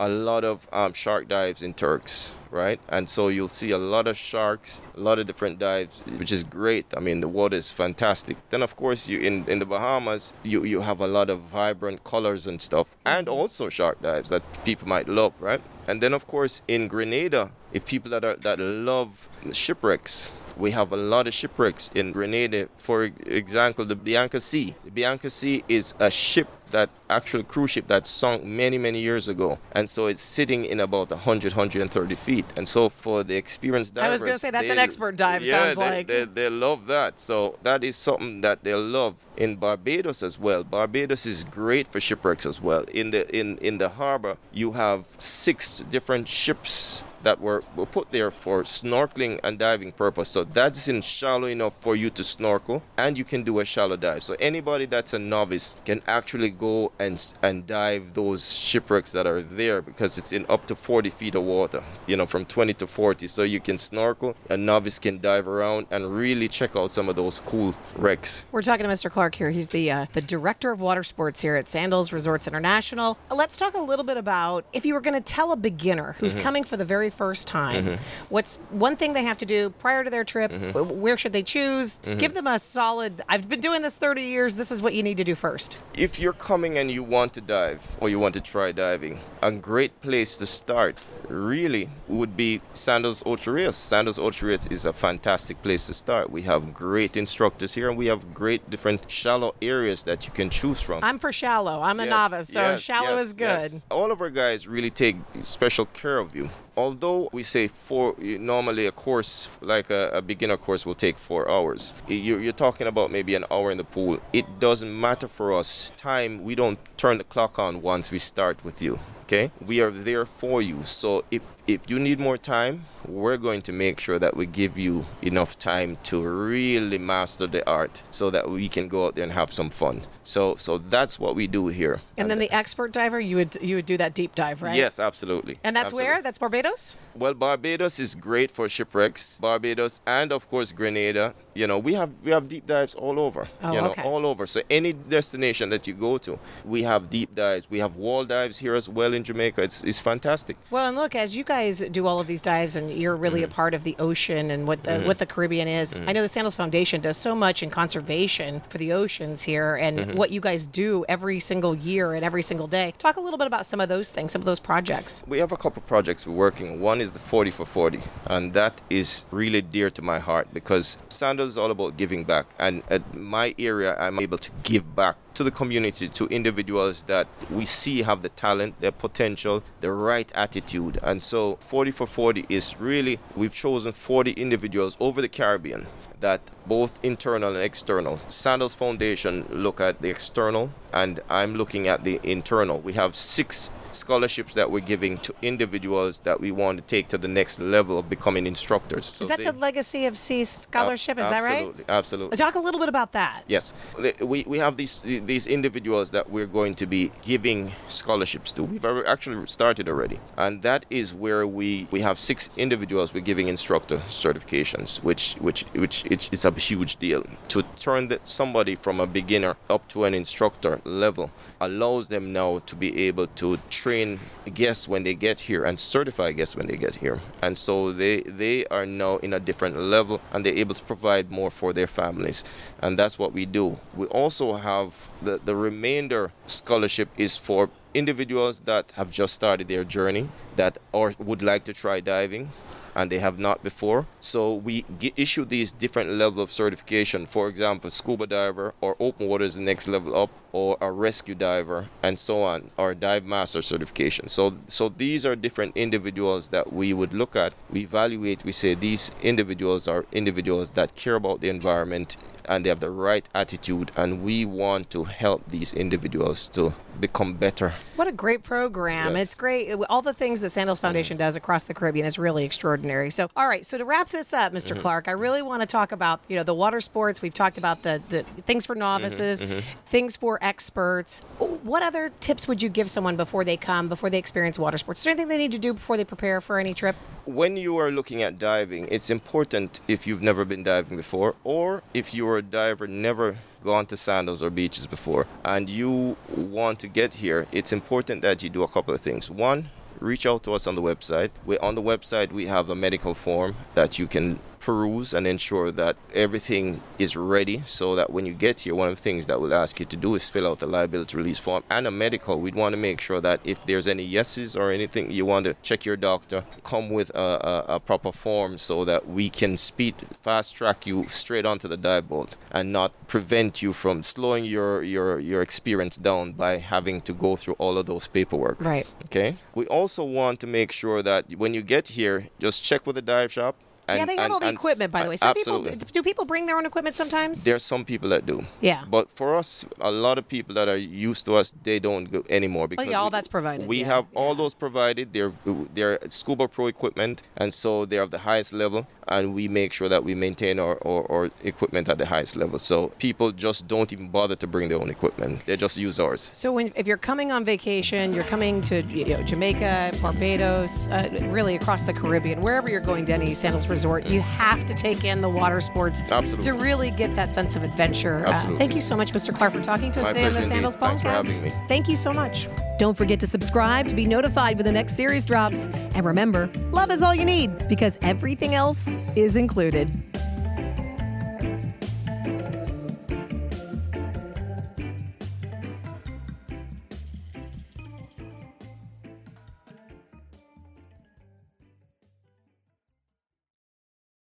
a 0.00 0.08
lot 0.08 0.44
of 0.44 0.68
um, 0.72 0.92
shark 0.92 1.28
dives 1.28 1.62
in 1.62 1.74
Turks, 1.74 2.34
right? 2.50 2.80
And 2.88 3.08
so 3.08 3.28
you'll 3.28 3.48
see 3.48 3.70
a 3.70 3.78
lot 3.78 4.06
of 4.06 4.16
sharks, 4.16 4.80
a 4.96 5.00
lot 5.00 5.18
of 5.18 5.26
different 5.26 5.58
dives, 5.58 6.00
which 6.18 6.30
is 6.30 6.44
great. 6.44 6.86
I 6.96 7.00
mean, 7.00 7.20
the 7.20 7.28
water 7.28 7.56
is 7.56 7.72
fantastic. 7.72 8.36
Then, 8.50 8.62
of 8.62 8.76
course, 8.76 9.08
you 9.08 9.20
in, 9.20 9.44
in 9.48 9.58
the 9.58 9.66
Bahamas, 9.66 10.32
you, 10.44 10.64
you 10.64 10.82
have 10.82 11.00
a 11.00 11.08
lot 11.08 11.30
of 11.30 11.40
vibrant 11.40 12.04
colors 12.04 12.46
and 12.46 12.60
stuff, 12.60 12.96
and 13.04 13.28
also 13.28 13.68
shark 13.68 14.00
dives 14.00 14.30
that 14.30 14.42
people 14.64 14.86
might 14.88 15.08
love, 15.08 15.32
right? 15.40 15.60
And 15.88 16.00
then, 16.00 16.12
of 16.12 16.26
course, 16.26 16.62
in 16.68 16.86
Grenada, 16.86 17.50
if 17.72 17.86
people 17.86 18.10
that 18.10 18.24
are 18.24 18.36
that 18.36 18.58
love 18.58 19.28
shipwrecks, 19.52 20.28
we 20.56 20.70
have 20.72 20.92
a 20.92 20.96
lot 20.96 21.26
of 21.26 21.34
shipwrecks 21.34 21.90
in 21.94 22.12
Grenada. 22.12 22.68
For 22.76 23.04
example, 23.04 23.84
the 23.84 23.96
Bianca 23.96 24.40
C. 24.40 24.74
The 24.84 24.90
Bianca 24.90 25.30
C 25.30 25.64
is 25.68 25.94
a 25.98 26.10
ship 26.10 26.48
that 26.70 26.90
actual 27.10 27.42
cruise 27.42 27.72
ship 27.72 27.86
that 27.88 28.06
sunk 28.06 28.44
many 28.44 28.78
many 28.78 29.00
years 29.00 29.28
ago. 29.28 29.58
And 29.72 29.88
so 29.88 30.06
it's 30.06 30.20
sitting 30.20 30.64
in 30.64 30.80
about 30.80 31.10
100 31.10 31.52
130 31.52 32.14
feet. 32.14 32.44
And 32.56 32.68
so 32.68 32.88
for 32.88 33.24
the 33.24 33.36
experienced 33.36 33.94
divers 33.94 34.08
i 34.08 34.12
was 34.12 34.22
going 34.22 34.34
to 34.34 34.38
say 34.38 34.50
that's 34.50 34.68
they, 34.68 34.72
an 34.72 34.78
expert 34.78 35.16
dive 35.16 35.42
yeah, 35.42 35.74
sounds 35.74 35.78
they, 35.78 35.90
like. 35.90 36.06
they, 36.06 36.24
they 36.24 36.50
love 36.50 36.86
that. 36.86 37.18
So 37.18 37.58
that 37.62 37.84
is 37.84 37.96
something 37.96 38.40
that 38.42 38.64
they 38.64 38.74
love 38.74 39.16
in 39.36 39.56
barbados 39.56 40.22
as 40.22 40.38
well. 40.38 40.64
Barbados 40.64 41.26
is 41.26 41.44
great 41.44 41.86
for 41.86 42.00
shipwrecks 42.00 42.46
as 42.46 42.60
well. 42.60 42.82
In 42.92 43.10
the 43.10 43.22
in 43.36 43.58
in 43.58 43.78
the 43.78 43.88
harbor 43.88 44.36
you 44.52 44.72
have 44.72 45.06
six 45.18 45.80
different 45.90 46.28
ships 46.28 47.02
that 47.22 47.40
were, 47.40 47.62
were 47.76 47.86
put 47.86 48.10
there 48.10 48.30
for 48.30 48.62
snorkeling 48.62 49.40
and 49.42 49.58
diving 49.58 49.92
purpose. 49.92 50.28
So 50.28 50.44
that's 50.44 50.88
in 50.88 51.00
shallow 51.00 51.48
enough 51.48 51.74
for 51.80 51.96
you 51.96 52.10
to 52.10 52.24
snorkel 52.24 52.82
and 52.96 53.16
you 53.18 53.24
can 53.24 53.42
do 53.42 53.60
a 53.60 53.64
shallow 53.64 53.96
dive. 53.96 54.22
So 54.22 54.36
anybody 54.40 54.86
that's 54.86 55.12
a 55.12 55.18
novice 55.18 55.76
can 55.84 56.02
actually 56.06 56.50
go 56.50 56.92
and 56.98 57.18
and 57.42 57.66
dive 57.66 58.14
those 58.14 58.54
shipwrecks 58.54 59.12
that 59.12 59.26
are 59.26 59.42
there 59.42 59.82
because 59.82 60.18
it's 60.18 60.32
in 60.32 60.46
up 60.48 60.66
to 60.66 60.74
40 60.74 61.10
feet 61.10 61.34
of 61.34 61.42
water, 61.44 61.82
you 62.06 62.16
know, 62.16 62.26
from 62.26 62.44
20 62.44 62.74
to 62.74 62.86
40. 62.86 63.26
So 63.26 63.42
you 63.42 63.60
can 63.60 63.78
snorkel, 63.78 64.36
a 64.48 64.56
novice 64.56 64.98
can 64.98 65.20
dive 65.20 65.48
around 65.48 65.86
and 65.90 66.14
really 66.14 66.48
check 66.48 66.76
out 66.76 66.90
some 66.90 67.08
of 67.08 67.16
those 67.16 67.40
cool 67.40 67.74
wrecks. 67.96 68.46
We're 68.52 68.62
talking 68.62 68.86
to 68.86 68.92
Mr. 68.92 69.10
Clark 69.10 69.34
here. 69.34 69.50
He's 69.50 69.68
the 69.68 69.90
uh, 69.90 70.06
the 70.12 70.20
director 70.20 70.70
of 70.70 70.80
water 70.80 71.02
sports 71.02 71.40
here 71.40 71.56
at 71.56 71.68
Sandals 71.68 72.12
Resorts 72.12 72.46
International. 72.46 73.18
Let's 73.30 73.56
talk 73.56 73.74
a 73.74 73.82
little 73.82 74.04
bit 74.04 74.16
about 74.16 74.64
if 74.72 74.84
you 74.86 74.94
were 74.94 75.00
going 75.00 75.14
to 75.14 75.20
tell 75.20 75.52
a 75.52 75.56
beginner 75.56 76.16
who's 76.18 76.34
mm-hmm. 76.34 76.42
coming 76.42 76.64
for 76.64 76.76
the 76.76 76.84
very 76.84 77.07
first 77.10 77.48
time, 77.48 77.84
mm-hmm. 77.84 78.02
what's 78.28 78.56
one 78.70 78.96
thing 78.96 79.12
they 79.12 79.24
have 79.24 79.38
to 79.38 79.46
do 79.46 79.70
prior 79.70 80.04
to 80.04 80.10
their 80.10 80.24
trip? 80.24 80.50
Mm-hmm. 80.50 81.00
Where 81.00 81.16
should 81.16 81.32
they 81.32 81.42
choose? 81.42 81.98
Mm-hmm. 81.98 82.18
Give 82.18 82.34
them 82.34 82.46
a 82.46 82.58
solid, 82.58 83.22
I've 83.28 83.48
been 83.48 83.60
doing 83.60 83.82
this 83.82 83.94
30 83.94 84.22
years, 84.22 84.54
this 84.54 84.70
is 84.70 84.82
what 84.82 84.94
you 84.94 85.02
need 85.02 85.16
to 85.16 85.24
do 85.24 85.34
first. 85.34 85.78
If 85.94 86.18
you're 86.18 86.32
coming 86.32 86.78
and 86.78 86.90
you 86.90 87.02
want 87.02 87.32
to 87.34 87.40
dive 87.40 87.96
or 88.00 88.08
you 88.08 88.18
want 88.18 88.34
to 88.34 88.40
try 88.40 88.72
diving, 88.72 89.20
a 89.42 89.52
great 89.52 90.00
place 90.00 90.36
to 90.38 90.46
start 90.46 90.96
really 91.28 91.88
would 92.08 92.36
be 92.36 92.60
Sandals 92.74 93.22
Ocho 93.26 93.52
Rios. 93.52 93.76
Sandals 93.76 94.18
Ocho 94.18 94.48
is 94.48 94.84
a 94.84 94.92
fantastic 94.92 95.62
place 95.62 95.86
to 95.86 95.94
start. 95.94 96.30
We 96.30 96.42
have 96.42 96.74
great 96.74 97.16
instructors 97.16 97.74
here 97.74 97.88
and 97.88 97.98
we 97.98 98.06
have 98.06 98.34
great 98.34 98.68
different 98.70 99.10
shallow 99.10 99.54
areas 99.60 100.02
that 100.04 100.26
you 100.26 100.32
can 100.32 100.50
choose 100.50 100.80
from. 100.80 101.04
I'm 101.04 101.18
for 101.18 101.32
shallow. 101.32 101.82
I'm 101.82 102.00
a 102.00 102.04
yes, 102.04 102.10
novice, 102.10 102.48
so 102.48 102.60
yes, 102.60 102.80
shallow 102.80 103.16
yes, 103.16 103.26
is 103.26 103.32
good. 103.34 103.72
All 103.90 104.10
of 104.10 104.20
our 104.20 104.30
guys 104.30 104.66
really 104.66 104.90
take 104.90 105.16
special 105.42 105.86
care 105.86 106.18
of 106.18 106.34
you 106.34 106.50
although 106.78 107.28
we 107.32 107.42
say 107.42 107.66
four, 107.66 108.14
normally 108.20 108.86
a 108.86 108.92
course 108.92 109.48
like 109.60 109.90
a, 109.90 110.10
a 110.14 110.22
beginner 110.22 110.56
course 110.56 110.86
will 110.86 110.94
take 110.94 111.18
four 111.18 111.50
hours. 111.50 111.92
You're, 112.06 112.40
you're, 112.40 112.52
talking 112.52 112.86
about 112.86 113.10
maybe 113.10 113.34
an 113.34 113.44
hour 113.50 113.72
in 113.72 113.78
the 113.78 113.84
pool. 113.84 114.20
It 114.32 114.60
doesn't 114.60 115.00
matter 115.00 115.26
for 115.26 115.52
us. 115.52 115.92
Time, 115.96 116.44
we 116.44 116.54
don't 116.54 116.78
turn 116.96 117.18
the 117.18 117.24
clock 117.24 117.58
on 117.58 117.82
once 117.82 118.12
we 118.12 118.20
start 118.20 118.64
with 118.64 118.80
you 118.80 119.00
okay? 119.28 119.52
We 119.64 119.80
are 119.80 119.90
there 119.90 120.24
for 120.24 120.62
you. 120.62 120.82
So 120.84 121.24
if 121.30 121.56
if 121.66 121.90
you 121.90 121.98
need 121.98 122.18
more 122.18 122.38
time 122.38 122.86
we're 123.06 123.36
going 123.36 123.62
to 123.62 123.72
make 123.72 124.00
sure 124.00 124.18
that 124.18 124.36
we 124.36 124.46
give 124.46 124.78
you 124.78 125.04
enough 125.22 125.58
time 125.58 125.96
to 126.04 126.22
really 126.22 126.98
master 126.98 127.46
the 127.46 127.66
art 127.68 128.02
so 128.10 128.30
that 128.30 128.48
we 128.50 128.68
can 128.68 128.88
go 128.88 129.06
out 129.06 129.14
there 129.14 129.24
and 129.24 129.32
have 129.32 129.52
some 129.52 129.70
fun. 129.70 130.02
So 130.24 130.56
so 130.56 130.78
that's 130.78 131.18
what 131.18 131.34
we 131.34 131.46
do 131.46 131.68
here. 131.68 131.94
And, 132.16 132.24
and 132.24 132.30
then 132.30 132.38
the 132.38 132.50
expert 132.50 132.92
diver 132.92 133.20
you 133.20 133.36
would 133.36 133.56
you 133.62 133.76
would 133.76 133.86
do 133.86 133.96
that 133.96 134.14
deep 134.14 134.34
dive 134.34 134.62
right? 134.62 134.76
Yes 134.76 134.98
absolutely. 134.98 135.58
And 135.64 135.74
that's 135.76 135.86
absolutely. 135.86 136.10
where 136.10 136.22
that's 136.22 136.38
barbados? 136.38 136.98
Well 137.14 137.34
barbados 137.34 137.98
is 137.98 138.14
great 138.14 138.50
for 138.50 138.68
shipwrecks. 138.68 139.38
Barbados 139.40 140.00
and 140.06 140.32
of 140.32 140.48
course 140.48 140.72
grenada 140.72 141.34
you 141.54 141.66
know 141.66 141.78
we 141.78 141.94
have 141.94 142.10
we 142.24 142.30
have 142.30 142.48
deep 142.48 142.66
dives 142.66 142.94
all 142.94 143.18
over 143.18 143.48
oh, 143.62 143.72
you 143.72 143.80
know 143.80 143.90
okay. 143.90 144.02
all 144.02 144.26
over 144.26 144.46
so 144.46 144.60
any 144.70 144.92
destination 144.92 145.68
that 145.70 145.86
you 145.86 145.94
go 145.94 146.18
to 146.18 146.38
we 146.64 146.82
have 146.82 147.10
deep 147.10 147.34
dives 147.34 147.68
we 147.70 147.78
have 147.78 147.96
wall 147.96 148.24
dives 148.24 148.58
here 148.58 148.74
as 148.74 148.88
well 148.88 149.14
in 149.14 149.24
Jamaica. 149.24 149.62
It's, 149.62 149.82
it's 149.82 150.00
fantastic. 150.00 150.56
Well, 150.70 150.86
and 150.86 150.96
look, 150.96 151.14
as 151.14 151.36
you 151.36 151.44
guys 151.44 151.80
do 151.80 152.06
all 152.06 152.20
of 152.20 152.26
these 152.26 152.42
dives 152.42 152.76
and 152.76 152.90
you're 152.90 153.16
really 153.16 153.42
mm-hmm. 153.42 153.50
a 153.50 153.54
part 153.54 153.74
of 153.74 153.84
the 153.84 153.96
ocean 153.98 154.50
and 154.50 154.66
what 154.66 154.84
the, 154.84 154.92
mm-hmm. 154.92 155.06
what 155.06 155.18
the 155.18 155.26
Caribbean 155.26 155.68
is, 155.68 155.94
mm-hmm. 155.94 156.08
I 156.08 156.12
know 156.12 156.22
the 156.22 156.28
Sandals 156.28 156.54
Foundation 156.54 157.00
does 157.00 157.16
so 157.16 157.34
much 157.34 157.62
in 157.62 157.70
conservation 157.70 158.60
for 158.68 158.78
the 158.78 158.92
oceans 158.92 159.42
here 159.42 159.76
and 159.76 159.98
mm-hmm. 159.98 160.16
what 160.16 160.30
you 160.30 160.40
guys 160.40 160.66
do 160.66 161.04
every 161.08 161.40
single 161.40 161.74
year 161.74 162.14
and 162.14 162.24
every 162.24 162.42
single 162.42 162.66
day. 162.66 162.94
Talk 162.98 163.16
a 163.16 163.20
little 163.20 163.38
bit 163.38 163.46
about 163.46 163.66
some 163.66 163.80
of 163.80 163.88
those 163.88 164.10
things, 164.10 164.32
some 164.32 164.42
of 164.42 164.46
those 164.46 164.60
projects. 164.60 165.24
We 165.26 165.38
have 165.38 165.52
a 165.52 165.56
couple 165.56 165.82
projects 165.82 166.26
we're 166.26 166.34
working. 166.34 166.80
One 166.80 167.00
is 167.00 167.12
the 167.12 167.18
40 167.18 167.50
for 167.50 167.64
40, 167.64 168.00
and 168.26 168.52
that 168.52 168.80
is 168.90 169.24
really 169.30 169.62
dear 169.62 169.90
to 169.90 170.02
my 170.02 170.18
heart 170.18 170.48
because 170.52 170.98
Sandals 171.08 171.47
is 171.48 171.58
all 171.58 171.70
about 171.70 171.96
giving 171.96 172.24
back. 172.24 172.46
And 172.58 172.82
at 172.88 173.14
my 173.14 173.54
area, 173.58 173.96
I'm 173.98 174.20
able 174.20 174.38
to 174.38 174.50
give 174.62 174.94
back 174.94 175.16
to 175.34 175.44
the 175.44 175.50
community, 175.50 176.08
to 176.08 176.26
individuals 176.26 177.04
that 177.04 177.26
we 177.50 177.64
see 177.64 178.02
have 178.02 178.22
the 178.22 178.28
talent, 178.28 178.80
the 178.80 178.92
potential, 178.92 179.62
the 179.80 179.92
right 179.92 180.30
attitude. 180.34 180.98
And 181.02 181.22
so 181.22 181.56
40 181.56 181.90
for 181.90 182.06
40 182.06 182.46
is 182.48 182.78
really, 182.80 183.18
we've 183.36 183.54
chosen 183.54 183.92
40 183.92 184.32
individuals 184.32 184.96
over 185.00 185.20
the 185.20 185.28
Caribbean 185.28 185.86
that 186.20 186.40
both 186.66 186.98
internal 187.02 187.54
and 187.54 187.62
external. 187.62 188.18
Sandals 188.28 188.74
Foundation 188.74 189.46
look 189.50 189.80
at 189.80 190.02
the 190.02 190.10
external 190.10 190.72
and 190.92 191.20
I'm 191.28 191.54
looking 191.54 191.86
at 191.86 192.04
the 192.04 192.20
internal. 192.22 192.80
We 192.80 192.94
have 192.94 193.14
six 193.14 193.70
scholarships 193.92 194.54
that 194.54 194.70
we're 194.70 194.80
giving 194.80 195.18
to 195.18 195.34
individuals 195.42 196.20
that 196.20 196.40
we 196.40 196.50
want 196.52 196.78
to 196.78 196.84
take 196.84 197.08
to 197.08 197.18
the 197.18 197.28
next 197.28 197.58
level 197.60 197.98
of 197.98 198.08
becoming 198.08 198.46
instructors. 198.46 199.06
So 199.06 199.22
Is 199.22 199.28
that 199.28 199.38
they- 199.38 199.44
the 199.44 199.52
Legacy 199.58 200.06
of 200.06 200.16
C 200.16 200.44
scholarship? 200.44 201.18
Is 201.18 201.28
that 201.28 201.42
right? 201.42 201.66
Absolutely, 201.68 201.84
absolutely. 201.88 202.36
Talk 202.36 202.54
a 202.54 202.60
little 202.60 202.80
bit 202.80 202.88
about 202.88 203.12
that. 203.12 203.42
Yes, 203.46 203.74
we, 204.20 204.44
we 204.46 204.58
have 204.58 204.76
these 204.76 205.02
these 205.02 205.46
individuals 205.46 206.10
that 206.12 206.30
we're 206.30 206.46
going 206.46 206.74
to 206.76 206.86
be 206.86 207.10
giving 207.22 207.72
scholarships 207.88 208.52
to. 208.52 208.62
We've 208.64 208.84
actually 208.84 209.46
started 209.46 209.88
already, 209.88 210.18
and 210.36 210.62
that 210.62 210.84
is 210.90 211.14
where 211.14 211.46
we, 211.46 211.86
we 211.90 212.00
have 212.00 212.18
six 212.18 212.50
individuals 212.56 213.12
we're 213.14 213.20
giving 213.32 213.48
instructor 213.48 213.98
certifications, 214.08 215.02
which 215.02 215.34
which 215.40 215.62
which 215.74 216.04
it's, 216.06 216.28
it's 216.32 216.44
a 216.44 216.50
huge 216.52 216.96
deal 216.96 217.24
to 217.48 217.62
turn 217.78 218.08
the, 218.08 218.20
somebody 218.24 218.74
from 218.74 219.00
a 219.00 219.06
beginner 219.06 219.56
up 219.70 219.88
to 219.88 220.04
an 220.04 220.14
instructor 220.14 220.80
level 220.84 221.30
allows 221.60 222.08
them 222.08 222.32
now 222.32 222.60
to 222.66 222.74
be 222.76 223.06
able 223.08 223.26
to 223.26 223.56
train 223.82 224.18
guests 224.54 224.88
when 224.88 225.02
they 225.02 225.14
get 225.14 225.38
here 225.48 225.62
and 225.68 225.78
certify 225.78 226.32
guests 226.32 226.56
when 226.56 226.66
they 226.66 226.76
get 226.76 226.96
here, 226.96 227.18
and 227.42 227.56
so 227.56 227.92
they 227.92 228.16
they 228.42 228.66
are 228.66 228.86
now 228.86 229.14
in 229.26 229.32
a 229.32 229.40
different 229.48 229.76
level 229.96 230.20
and 230.32 230.44
they're 230.44 230.60
able 230.64 230.74
to 230.74 230.84
provide 230.92 231.30
more 231.30 231.50
for 231.50 231.72
their 231.72 231.86
families, 232.00 232.44
and 232.82 232.98
that's 232.98 233.18
what 233.18 233.32
we 233.32 233.44
do. 233.46 233.66
We 234.00 234.06
also 234.06 234.46
have 234.54 234.88
the 235.22 235.34
the 235.48 235.54
remainder 235.54 236.32
scholarship 236.46 237.08
is 237.16 237.36
for 237.36 237.70
individuals 237.94 238.60
that 238.70 238.84
have 238.98 239.10
just 239.10 239.32
started 239.34 239.66
their 239.68 239.84
journey 239.84 240.28
that 240.56 240.78
or 240.92 241.14
would 241.18 241.42
like 241.42 241.64
to 241.64 241.72
try 241.72 242.00
diving 242.00 242.50
and 242.98 243.12
they 243.12 243.20
have 243.20 243.38
not 243.38 243.62
before. 243.62 244.06
So 244.18 244.52
we 244.52 244.84
issue 245.14 245.44
these 245.44 245.70
different 245.70 246.10
level 246.10 246.42
of 246.42 246.50
certification. 246.50 247.26
For 247.26 247.48
example, 247.48 247.90
scuba 247.90 248.26
diver 248.26 248.74
or 248.80 248.96
open 248.98 249.28
water 249.28 249.44
is 249.44 249.54
the 249.54 249.62
next 249.62 249.86
level 249.86 250.16
up, 250.20 250.30
or 250.50 250.76
a 250.80 250.90
rescue 250.90 251.36
diver, 251.36 251.88
and 252.02 252.18
so 252.18 252.42
on, 252.42 252.72
or 252.76 252.94
dive 252.94 253.24
master 253.24 253.62
certification. 253.62 254.26
So 254.26 254.58
so 254.66 254.88
these 254.88 255.24
are 255.24 255.36
different 255.36 255.76
individuals 255.76 256.48
that 256.48 256.72
we 256.72 256.92
would 256.92 257.14
look 257.14 257.36
at. 257.36 257.54
We 257.70 257.82
evaluate. 257.82 258.44
We 258.44 258.50
say 258.50 258.74
these 258.74 259.12
individuals 259.22 259.86
are 259.86 260.04
individuals 260.10 260.70
that 260.70 260.96
care 260.96 261.14
about 261.14 261.40
the 261.40 261.50
environment 261.50 262.16
and 262.48 262.64
they 262.64 262.68
have 262.70 262.80
the 262.80 262.90
right 262.90 263.28
attitude, 263.34 263.90
and 263.96 264.22
we 264.22 264.44
want 264.44 264.90
to 264.90 265.04
help 265.04 265.42
these 265.48 265.72
individuals 265.72 266.48
to 266.50 266.72
become 267.00 267.34
better. 267.34 267.74
What 267.94 268.08
a 268.08 268.12
great 268.12 268.42
program. 268.42 269.12
Yes. 269.12 269.22
It's 269.22 269.34
great. 269.34 269.72
All 269.88 270.02
the 270.02 270.12
things 270.12 270.40
that 270.40 270.50
Sandals 270.50 270.80
Foundation 270.80 271.16
does 271.16 271.36
across 271.36 271.62
the 271.62 271.74
Caribbean 271.74 272.06
is 272.06 272.18
really 272.18 272.44
extraordinary. 272.44 273.10
So, 273.10 273.28
all 273.36 273.48
right. 273.48 273.64
So 273.64 273.78
to 273.78 273.84
wrap 273.84 274.08
this 274.08 274.32
up, 274.32 274.52
mister 274.52 274.74
Mm-hmm. 274.74 274.82
Clark, 274.82 275.08
I 275.08 275.12
really 275.12 275.42
want 275.42 275.62
to 275.62 275.66
talk 275.66 275.92
about, 275.92 276.20
you 276.28 276.36
know, 276.36 276.42
the 276.42 276.54
water 276.54 276.80
sports. 276.80 277.22
We've 277.22 277.34
talked 277.34 277.58
about 277.58 277.82
the, 277.82 278.02
the 278.08 278.22
things 278.42 278.66
for 278.66 278.74
novices, 278.74 279.44
Mm-hmm, 279.44 279.60
things 279.86 280.16
for 280.16 280.38
experts. 280.42 281.22
What 281.38 281.82
other 281.82 282.10
tips 282.20 282.48
would 282.48 282.62
you 282.62 282.68
give 282.68 282.90
someone 282.90 283.16
before 283.16 283.44
they 283.44 283.56
come, 283.56 283.88
before 283.88 284.10
they 284.10 284.18
experience 284.18 284.58
water 284.58 284.78
sports? 284.78 285.00
Is 285.00 285.04
there 285.04 285.12
anything 285.12 285.28
they 285.28 285.38
need 285.38 285.52
to 285.52 285.58
do 285.58 285.74
before 285.74 285.96
they 285.96 286.04
prepare 286.04 286.40
for 286.40 286.58
any 286.58 286.74
trip? 286.74 286.96
When 287.28 287.58
you 287.58 287.76
are 287.76 287.90
looking 287.90 288.22
at 288.22 288.38
diving, 288.38 288.88
it's 288.90 289.10
important 289.10 289.82
if 289.86 290.06
you've 290.06 290.22
never 290.22 290.46
been 290.46 290.62
diving 290.62 290.96
before, 290.96 291.34
or 291.44 291.82
if 291.92 292.14
you're 292.14 292.38
a 292.38 292.42
diver 292.42 292.86
never 292.86 293.36
gone 293.62 293.84
to 293.84 293.98
sandals 293.98 294.42
or 294.42 294.48
beaches 294.48 294.86
before, 294.86 295.26
and 295.44 295.68
you 295.68 296.16
want 296.34 296.78
to 296.78 296.88
get 296.88 297.14
here, 297.14 297.46
it's 297.52 297.70
important 297.70 298.22
that 298.22 298.42
you 298.42 298.48
do 298.48 298.62
a 298.62 298.68
couple 298.68 298.94
of 298.94 299.02
things. 299.02 299.30
One, 299.30 299.68
reach 300.00 300.24
out 300.24 300.42
to 300.44 300.54
us 300.54 300.66
on 300.66 300.74
the 300.74 300.80
website. 300.80 301.30
We 301.44 301.58
on 301.58 301.74
the 301.74 301.82
website 301.82 302.32
we 302.32 302.46
have 302.46 302.70
a 302.70 302.74
medical 302.74 303.12
form 303.12 303.56
that 303.74 303.98
you 303.98 304.06
can 304.06 304.38
peruse 304.68 305.14
and 305.14 305.26
ensure 305.26 305.70
that 305.70 305.96
everything 306.12 306.82
is 306.98 307.16
ready 307.16 307.62
so 307.64 307.94
that 307.94 308.10
when 308.10 308.26
you 308.26 308.34
get 308.34 308.58
here 308.60 308.74
one 308.74 308.86
of 308.86 308.94
the 308.94 309.00
things 309.00 309.24
that 309.26 309.40
we'll 309.40 309.54
ask 309.54 309.80
you 309.80 309.86
to 309.86 309.96
do 309.96 310.14
is 310.14 310.28
fill 310.28 310.46
out 310.46 310.58
the 310.58 310.66
liability 310.66 311.16
release 311.16 311.38
form 311.38 311.64
and 311.70 311.86
a 311.86 311.90
medical. 311.90 312.38
We'd 312.38 312.54
want 312.54 312.74
to 312.74 312.76
make 312.76 313.00
sure 313.00 313.18
that 313.22 313.40
if 313.44 313.64
there's 313.64 313.88
any 313.88 314.02
yeses 314.02 314.56
or 314.56 314.70
anything 314.70 315.10
you 315.10 315.24
want 315.24 315.44
to 315.46 315.54
check 315.62 315.86
your 315.86 315.96
doctor 315.96 316.44
come 316.64 316.90
with 316.90 317.08
a, 317.14 317.28
a, 317.52 317.76
a 317.76 317.80
proper 317.80 318.12
form 318.12 318.58
so 318.58 318.84
that 318.84 319.08
we 319.08 319.30
can 319.30 319.56
speed 319.56 319.94
fast 320.20 320.54
track 320.54 320.86
you 320.86 321.06
straight 321.08 321.46
onto 321.46 321.66
the 321.66 321.78
dive 321.78 322.06
boat 322.06 322.36
and 322.50 322.70
not 322.70 322.92
prevent 323.08 323.62
you 323.62 323.72
from 323.72 324.02
slowing 324.02 324.44
your 324.44 324.82
your 324.82 325.18
your 325.18 325.40
experience 325.40 325.96
down 325.96 326.32
by 326.32 326.58
having 326.58 327.00
to 327.00 327.14
go 327.14 327.36
through 327.36 327.54
all 327.54 327.78
of 327.78 327.86
those 327.86 328.06
paperwork. 328.06 328.60
Right. 328.60 328.86
okay? 329.06 329.36
We 329.54 329.64
also 329.68 330.04
want 330.04 330.40
to 330.40 330.46
make 330.46 330.72
sure 330.72 331.00
that 331.00 331.32
when 331.38 331.54
you 331.54 331.62
get 331.62 331.88
here 331.88 332.28
just 332.38 332.62
check 332.62 332.86
with 332.86 332.96
the 332.96 333.06
dive 333.14 333.32
shop 333.32 333.56
and, 333.88 333.98
yeah, 333.98 334.04
they 334.06 334.16
have 334.16 334.24
and- 334.26 334.32
all 334.34 334.40
the 334.40 334.48
equipment, 334.48 334.92
by 334.92 335.02
the 335.02 335.08
way. 335.10 335.16
Some 335.16 335.28
absolutely. 335.28 335.72
people 335.72 335.88
do 335.92 336.02
people 336.02 336.24
bring 336.24 336.46
their 336.46 336.56
own 336.56 336.66
equipment 336.66 336.94
sometimes? 336.96 337.44
There's 337.44 337.62
some 337.62 337.84
people 337.84 338.08
that 338.10 338.26
do. 338.26 338.44
Yeah. 338.60 338.84
But 338.88 339.10
for 339.10 339.34
us, 339.34 339.64
a 339.80 339.90
lot 339.90 340.18
of 340.18 340.28
people 340.28 340.54
that 340.54 340.68
are 340.68 340.76
used 340.76 341.24
to 341.26 341.34
us, 341.34 341.54
they 341.62 341.78
don't 341.78 342.04
go 342.10 342.22
anymore 342.28 342.68
because 342.68 342.86
yeah, 342.86 342.98
all 343.00 343.06
we- 343.06 343.10
that's 343.10 343.28
provided, 343.28 343.66
We 343.66 343.80
yeah, 343.80 343.86
have 343.94 344.06
all 344.14 344.32
yeah. 344.32 344.38
those 344.42 344.54
provided. 344.54 345.12
They're 345.12 345.32
they're 345.74 345.98
Scuba 346.08 346.46
Pro 346.48 346.66
equipment, 346.66 347.22
and 347.36 347.52
so 347.52 347.84
they're 347.84 348.02
of 348.02 348.10
the 348.10 348.18
highest 348.18 348.52
level. 348.52 348.86
And 349.10 349.32
we 349.34 349.48
make 349.48 349.72
sure 349.72 349.88
that 349.88 350.04
we 350.04 350.14
maintain 350.14 350.58
our, 350.58 350.76
our, 350.86 351.10
our 351.10 351.30
equipment 351.42 351.88
at 351.88 351.96
the 351.96 352.04
highest 352.04 352.36
level. 352.36 352.58
So 352.58 352.88
people 352.98 353.32
just 353.32 353.66
don't 353.66 353.90
even 353.90 354.10
bother 354.10 354.36
to 354.36 354.46
bring 354.46 354.68
their 354.68 354.78
own 354.78 354.90
equipment. 354.90 355.46
They 355.46 355.56
just 355.56 355.78
use 355.78 355.98
ours. 355.98 356.20
So 356.34 356.52
when 356.52 356.70
if 356.76 356.86
you're 356.86 356.98
coming 356.98 357.32
on 357.32 357.42
vacation, 357.42 358.12
you're 358.12 358.24
coming 358.34 358.60
to 358.64 358.82
you 358.82 359.06
know, 359.16 359.22
Jamaica, 359.22 359.92
Barbados, 360.02 360.88
uh, 360.88 361.08
really 361.30 361.54
across 361.54 361.84
the 361.84 361.94
Caribbean, 361.94 362.42
wherever 362.42 362.68
you're 362.68 362.80
going 362.82 363.06
to 363.06 363.14
any 363.14 363.32
sandals 363.32 363.66
resort, 363.68 363.77
you 363.84 364.20
have 364.20 364.66
to 364.66 364.74
take 364.74 365.04
in 365.04 365.20
the 365.20 365.28
water 365.28 365.60
sports 365.60 366.02
Absolutely. 366.10 366.44
to 366.44 366.52
really 366.52 366.90
get 366.90 367.14
that 367.16 367.34
sense 367.34 367.56
of 367.56 367.62
adventure. 367.62 368.24
Uh, 368.26 368.56
thank 368.56 368.74
you 368.74 368.80
so 368.80 368.96
much, 368.96 369.12
Mr. 369.12 369.34
Clark, 369.34 369.52
for 369.52 369.62
talking 369.62 369.90
to 369.92 370.00
us 370.00 370.06
My 370.06 370.12
today 370.12 370.26
on 370.26 370.34
the 370.34 370.48
Sandals 370.48 370.74
indeed. 370.74 370.88
Thanks 370.88 371.02
for 371.02 371.08
podcast. 371.08 371.26
having 371.26 371.44
me. 371.44 371.52
Thank 371.68 371.88
you 371.88 371.96
so 371.96 372.12
much. 372.12 372.48
Don't 372.78 372.96
forget 372.96 373.18
to 373.20 373.26
subscribe 373.26 373.88
to 373.88 373.94
be 373.94 374.06
notified 374.06 374.56
when 374.56 374.64
the 374.64 374.72
next 374.72 374.94
series 374.96 375.26
drops. 375.26 375.60
And 375.60 376.04
remember, 376.04 376.50
love 376.72 376.90
is 376.90 377.02
all 377.02 377.14
you 377.14 377.24
need 377.24 377.68
because 377.68 377.98
everything 378.02 378.54
else 378.54 378.88
is 379.16 379.36
included. 379.36 379.90